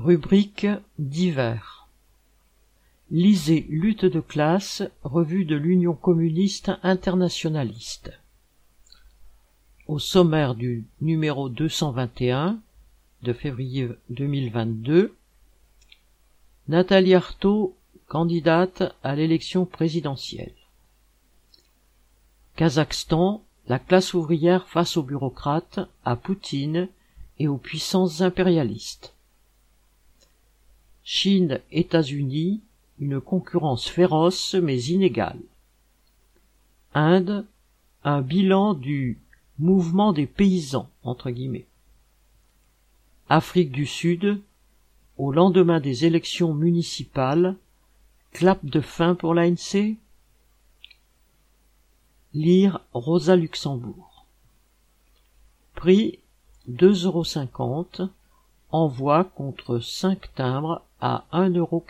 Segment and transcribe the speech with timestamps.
[0.00, 0.68] Rubrique
[1.00, 1.88] divers.
[3.10, 8.12] Lisez Lutte de classe, revue de l'Union communiste internationaliste.
[9.88, 12.60] Au sommaire du numéro 221
[13.22, 15.16] de février 2022,
[16.68, 17.74] Nathalie Arthaud,
[18.06, 20.54] candidate à l'élection présidentielle.
[22.54, 26.88] Kazakhstan, la classe ouvrière face aux bureaucrates, à Poutine
[27.40, 29.17] et aux puissances impérialistes.
[31.10, 32.60] Chine, États-Unis,
[32.98, 35.40] une concurrence féroce mais inégale.
[36.92, 37.46] Inde,
[38.04, 39.18] un bilan du
[39.58, 41.64] mouvement des paysans, entre guillemets.
[43.30, 44.42] Afrique du Sud,
[45.16, 47.56] au lendemain des élections municipales,
[48.32, 49.96] clap de fin pour l'ANC
[52.34, 54.26] Lire Rosa Luxembourg.
[55.74, 56.18] Prix
[56.68, 58.10] 2,50 euros.
[58.70, 61.84] Envoi contre 5 timbres à 1,43 euro.